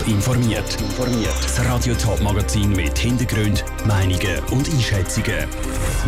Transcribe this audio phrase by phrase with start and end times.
[0.00, 0.76] Top informiert.
[1.42, 5.46] Das Radio Top Magazin mit Hintergrund, Meinungen und Einschätzungen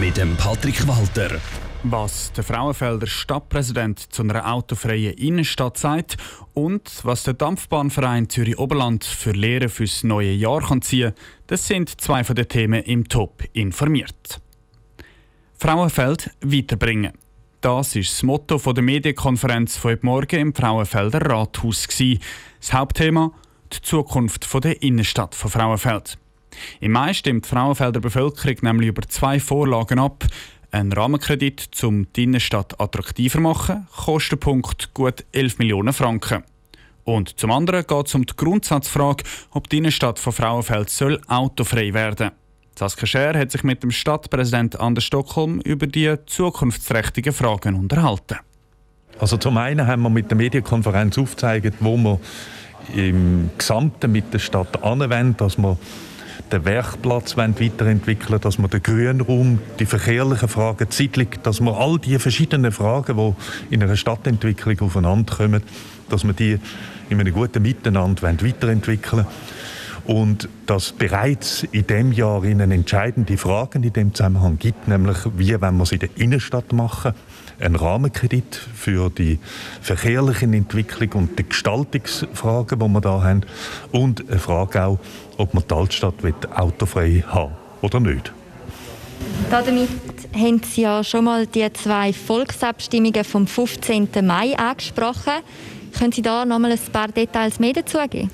[0.00, 1.40] mit dem Patrick Walter.
[1.82, 6.16] Was der Frauenfelder Stadtpräsident zu einer autofreien Innenstadt sagt
[6.52, 11.12] und was der Dampfbahnverein Zürich Oberland für Lehre fürs neue Jahr kann ziehen,
[11.46, 14.40] das sind zwei von den Themen im Top informiert.
[15.58, 17.12] Frauenfeld weiterbringen.
[17.60, 21.86] Das ist das Motto der Medienkonferenz von heute Morgen im Frauenfelder Rathaus.
[22.60, 23.32] Das Hauptthema
[23.72, 26.18] die Zukunft der Innenstadt von Frauenfeld.
[26.80, 30.24] Im Mai stimmt die Frauenfelder Bevölkerung nämlich über zwei Vorlagen ab.
[30.72, 36.44] Ein Rahmenkredit, um die Innenstadt attraktiver zu machen, Kostenpunkt gut 11 Millionen Franken.
[37.04, 41.92] Und zum anderen geht es um die Grundsatzfrage, ob die Innenstadt von Frauenfeld soll autofrei
[41.92, 42.36] werden soll.
[42.78, 48.38] Saskia Scher hat sich mit dem Stadtpräsident Anders Stockholm über die zukunftsträchtigen Fragen unterhalten.
[49.18, 52.20] Also zum einen haben wir mit der Medienkonferenz aufgezeigt, wo wir
[52.94, 55.76] im Gesamten mit der Stadt anwenden, dass wir
[56.50, 61.98] den Werkplatz weiterentwickeln dass wir den Grünraum, die verkehrlichen Fragen, die Siedlung, dass wir all
[61.98, 65.62] die verschiedenen Fragen, die in einer Stadtentwicklung aufeinander kommen,
[66.08, 66.58] dass wir die
[67.08, 69.26] in einem guten Miteinander weiterentwickeln.
[70.04, 75.60] Und dass bereits in dem Jahr eine entscheidende Fragen in dem Zusammenhang gibt, nämlich wie
[75.60, 77.12] wenn wir es in der Innenstadt machen,
[77.60, 79.38] ein Rahmenkredit für die
[79.80, 83.42] verkehrliche Entwicklung und die Gestaltungsfragen, die wir da haben,
[83.92, 84.98] und eine Frage auch,
[85.36, 86.14] ob man die Altstadt
[86.54, 88.32] autofrei haben oder nicht.
[89.50, 89.88] Damit
[90.34, 94.08] haben Sie ja schon mal die zwei Volksabstimmungen vom 15.
[94.22, 95.34] Mai angesprochen.
[95.98, 98.30] Können Sie da noch mal ein paar Details mehr dazu geben?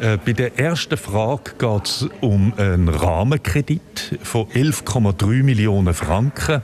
[0.00, 6.62] Äh, bei der ersten Frage geht es um einen Rahmenkredit von 11,3 Millionen Franken,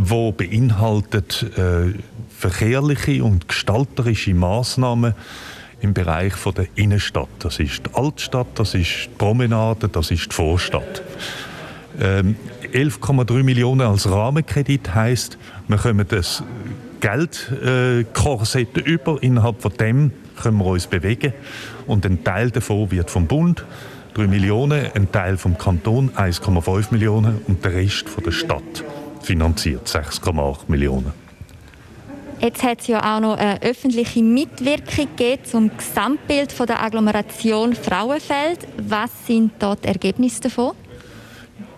[0.00, 1.92] wo beinhaltet äh,
[2.30, 5.14] verkehrliche und gestalterische Maßnahmen
[5.80, 7.28] im Bereich von der Innenstadt.
[7.40, 11.02] Das ist die Altstadt, das ist die Promenade, das ist die Vorstadt.
[12.00, 12.36] Ähm,
[12.72, 15.36] 11,3 Millionen als Rahmenkredit heißt,
[15.66, 16.44] wir kommen das
[17.00, 19.20] Geldkorsett äh, über.
[19.20, 21.32] Innerhalb von dem können wir uns bewegen
[21.88, 23.64] und ein Teil davon wird vom Bund
[24.14, 28.84] 3 Millionen, ein Teil vom Kanton 1,5 Millionen und der Rest von der Stadt
[29.28, 31.12] finanziert 6,8 Millionen.
[32.40, 37.74] Jetzt hat es ja auch noch eine öffentliche Mitwirkung gegeben zum Gesamtbild von der Agglomeration
[37.74, 38.66] Frauenfeld.
[38.78, 40.72] Was sind dort die Ergebnisse davon?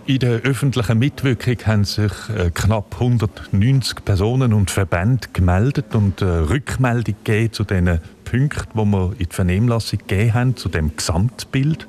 [0.06, 6.27] In der öffentlichen Mitwirkung haben sich äh, knapp 190 Personen und Verbände gemeldet und äh,
[6.27, 11.88] Rückmeldung gegeben zu den Punkten, die wir in die Vernehmlassung gegeben haben, zu dem Gesamtbild.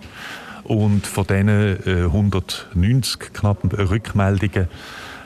[0.64, 4.68] Und von diesen äh, 190 knappen Rückmeldungen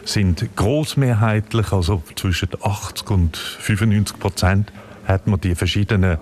[0.05, 4.71] sind großmehrheitlich, also zwischen 80 und 95 Prozent,
[5.05, 6.17] hat man die verschiedenen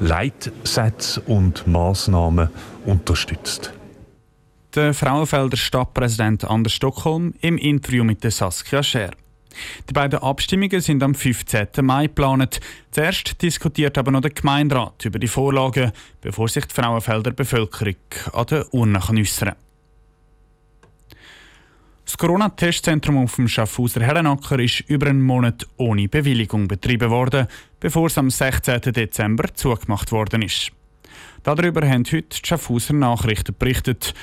[0.00, 2.48] Leitsätze und Maßnahmen
[2.86, 3.72] unterstützt.
[4.74, 9.10] Der Frauenfelder Stadtpräsident Anders Stockholm im Interview mit der Saskia Scher.
[9.88, 11.68] Die beiden Abstimmungen sind am 15.
[11.82, 12.60] Mai geplant.
[12.90, 17.96] Zuerst diskutiert aber noch der Gemeinderat über die Vorlagen, bevor sich die Frauenfelder Bevölkerung
[18.32, 19.67] an der Urne äußern kann.
[22.08, 27.46] Das Corona-Testzentrum auf dem Schaffhauser Herrenacker ist über einen Monat ohne Bewilligung betrieben worden,
[27.80, 28.80] bevor es am 16.
[28.80, 30.72] Dezember zugemacht worden ist.
[31.42, 34.14] Darüber haben heute die Schaffhauser Nachrichten berichtet.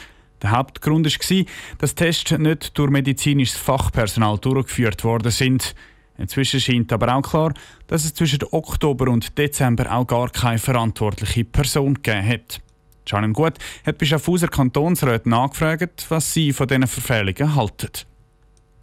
[0.42, 1.46] Der Hauptgrund war,
[1.78, 5.76] dass Tests nicht durch medizinisches Fachpersonal durchgeführt worden sind.
[6.18, 7.54] Inzwischen scheint aber auch klar,
[7.86, 12.62] dass es zwischen Oktober und Dezember auch gar keine verantwortliche Person gegeben hat.
[13.08, 13.54] Janin Gut
[13.86, 17.92] hat bei Schaffhauser Kantonsräten nachgefragt, was sie von diesen Verfehlungen halten.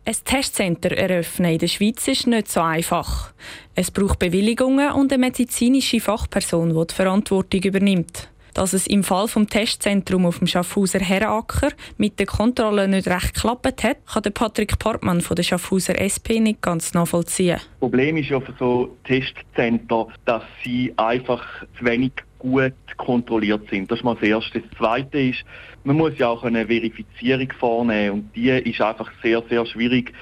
[0.04, 3.32] Ein Testcenter eröffnen in der Schweiz ist nicht so einfach.
[3.76, 8.28] Es braucht Bewilligungen und eine medizinische Fachperson, die die Verantwortung übernimmt.
[8.52, 13.34] Dass es im Fall vom Testzentrum auf dem Schaffhauser Herrenacker mit der Kontrolle nicht recht
[13.34, 17.58] geklappt hat, kann der Patrick Portmann von der Schaffhauser SP nicht ganz nachvollziehen.
[17.58, 21.44] Das Problem ist ja für so Testzentren, dass sie einfach
[21.78, 22.12] zu wenig
[22.42, 23.90] gut kontrolliert sind.
[23.90, 24.60] Das ist mal das Erste.
[24.60, 25.44] Das Zweite ist,
[25.84, 30.12] man muss ja auch eine Verifizierung vornehmen und die ist einfach sehr, sehr schwierig.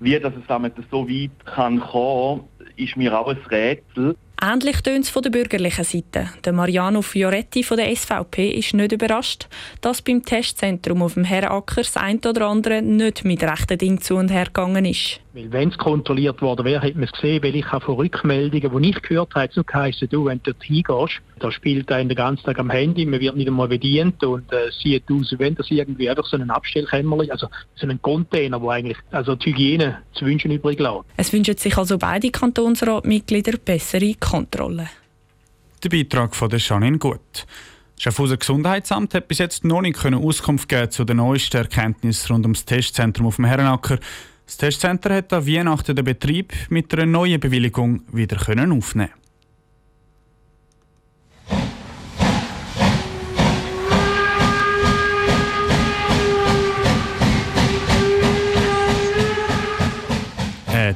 [0.00, 2.44] Wie das es damit so weit kann kommen,
[2.76, 4.16] ist mir auch ein Rätsel.
[4.40, 6.30] Ähnlich tönt es von der bürgerlichen Seite.
[6.44, 9.48] Der Mariano Fioretti von der SVP ist nicht überrascht,
[9.80, 14.14] dass beim Testzentrum auf dem Herrenacker das ein oder andere nicht mit rechten Dingen zu
[14.14, 15.20] und her gegangen ist.
[15.38, 18.82] Weil wenn es kontrolliert worden wäre, hätte man es gesehen, weil ich habe von Rückmeldungen,
[18.82, 22.16] die ich gehört habe, so geheißen, du, wenn du dort hingehst, da spielt er den
[22.16, 25.70] ganzen Tag am Handy, man wird nicht einmal bedient und äh, sieht aus, wenn das
[25.70, 30.26] irgendwie einfach so ein Abstellkämmerchen, also so ein Container, wo eigentlich also die Hygiene zu
[30.26, 31.04] wünschen übrig lässt.
[31.16, 34.90] Es wünschen sich also beide Kantonsratmitglieder bessere Kontrolle.
[35.82, 37.46] Der Beitrag von der Janine Gut.
[37.94, 42.44] Das Schaffhauser Gesundheitsamt hat bis jetzt noch nicht Auskunft geben zu den neuesten Erkenntnissen rund
[42.44, 43.98] um das Testzentrum auf dem Herrenacker.
[44.44, 48.36] Das Testcenter hat an Weihnachten den Betrieb mit einer neuen Bewilligung wieder
[48.70, 49.10] aufnehmen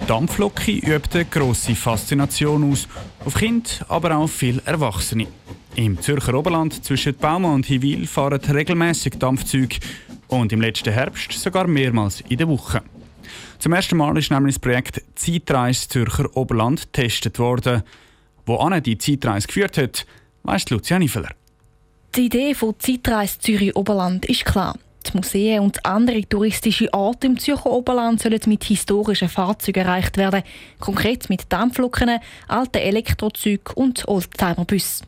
[0.06, 2.88] Dampflocke übt eine grosse Faszination aus,
[3.25, 5.28] auf Kinder, aber auch viele Erwachsene.
[5.76, 9.76] Im Zürcher Oberland zwischen Bauma und Hiwil fahren regelmäßig Dampfzüge
[10.28, 12.82] und im letzten Herbst sogar mehrmals in der Woche.
[13.58, 17.82] Zum ersten Mal ist nämlich das Projekt Zeitreise Zürcher Oberland getestet worden.
[18.44, 20.04] Wo Anne die Zeitreise geführt hat,
[20.43, 21.31] weiss Lucia Nifeler.
[22.16, 24.76] Die Idee von Zeitreise Zürich Oberland ist klar.
[25.02, 30.43] Die Museen und andere touristische Orte im Zürcher Oberland sollen mit historischen Fahrzeugen erreicht werden.
[30.81, 35.02] Konkret mit Dampflokonen, alten Elektrozügen und Oldtimer-Bus.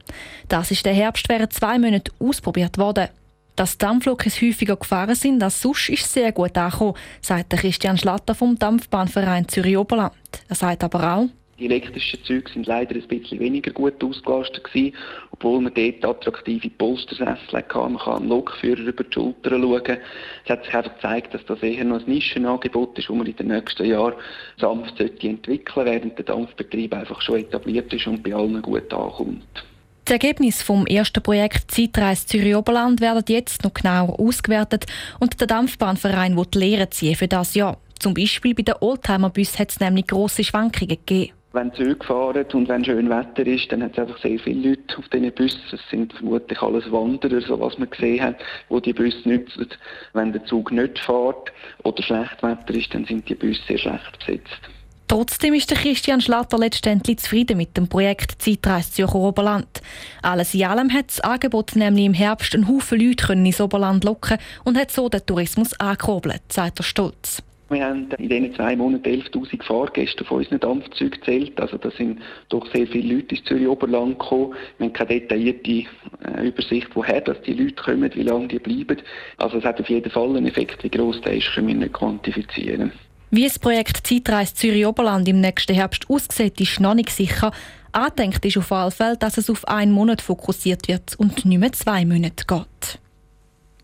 [0.49, 3.08] Das ist der Herbst während zwei Monaten ausprobiert worden.
[3.56, 8.58] Dass Dampflokis häufiger gefahren sind als sonst, ist sehr gut angekommen, sagt Christian Schlatter vom
[8.58, 10.12] Dampfbahnverein Zürich Oberland.
[10.49, 11.29] Er sagt aber auch,
[11.59, 14.95] die elektrischen Züge sind leider ein bisschen weniger gut ausgelastet gewesen,
[15.31, 17.79] obwohl man dort attraktive Polstersessel hatte.
[17.79, 19.99] Man kann einen Lokführer über die Schultern schauen.
[20.45, 23.37] Es hat sich einfach gezeigt, dass das eher noch ein Nischenangebot ist, das man in
[23.37, 24.15] den nächsten Jahren
[24.59, 29.65] sanft entwickeln sollte, während der Dampfbetrieb einfach schon etabliert ist und bei allen gut ankommt.
[30.06, 34.85] Das Ergebnis vom ersten Projekt Zeitreise Zürich Oberland werden jetzt noch genauer ausgewertet
[35.19, 37.79] und der Dampfbahnverein will die Lehre ziehen für das Jahr.
[37.99, 42.69] Zum Beispiel bei den Oldtimer-Bussen hat es nämlich grosse Schwankungen gegeben wenn Züge fahren und
[42.69, 45.61] wenn schön Wetter ist, dann hat es einfach sehr viele Leute auf diesen Bussen.
[45.73, 48.37] Es sind vermutlich alles Wanderer, so was man gesehen hat,
[48.71, 49.69] die die Busse nutzen.
[50.12, 51.53] Wenn der Zug nicht fährt
[51.85, 54.61] oder schlecht Wetter ist, dann sind die Busse sehr schlecht besetzt.
[55.06, 59.83] Trotzdem ist der Christian Schlatter letztendlich zufrieden mit dem Projekt Zeitreise Zürcher Oberland.
[60.23, 64.39] Alles in allem hat das Angebot nämlich im Herbst einen Haufen Leute ins Oberland locken
[64.65, 67.43] und hat so den Tourismus angekurbelt, sagt er stolz.
[67.75, 71.61] Wir haben in diesen zwei Monaten 11.000 Fahrgäste auf unseren Dampfzügen gezählt.
[71.61, 74.55] Also da sind doch sehr viele Leute ins Zürich Oberland gekommen.
[74.79, 79.03] Wir haben keine detaillierte äh, Übersicht, woher dass die Leute kommen, wie lange die bleiben.
[79.38, 80.85] Also es hat auf jeden Fall einen Effekt.
[80.85, 82.93] Wie groß der ist, können wir nicht quantifizieren.
[83.31, 87.50] Wie das Projekt Zeitreise Zürich Oberland im nächsten Herbst aussieht, ist noch nicht sicher.
[87.91, 91.73] Andenkt ist auf jeden Fall, dass es auf einen Monat fokussiert wird und nicht mehr
[91.73, 93.00] zwei Monate geht.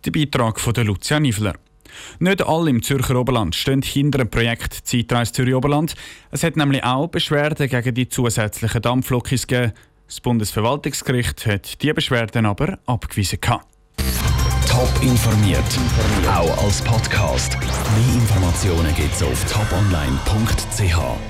[0.05, 1.55] Der Beitrag von Lucia Nifler.
[2.19, 5.95] Nicht alle im Zürcher Oberland stehen hinter dem Projekt Zeitreise Zürich Oberland.
[6.31, 9.73] Es hat nämlich auch Beschwerden gegen die zusätzlichen Dampflokis gegeben.
[10.07, 13.39] Das Bundesverwaltungsgericht hat diese Beschwerden aber abgewiesen.
[13.41, 15.63] Top informiert,
[16.27, 17.59] auch als Podcast.
[17.61, 21.30] Mehr Informationen gibt es auf toponline.ch.